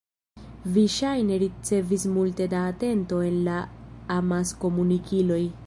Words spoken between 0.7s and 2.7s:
Vi ŝajne ricevis multe da